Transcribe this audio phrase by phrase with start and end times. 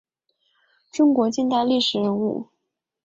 [0.91, 2.47] 中国近代政治人物。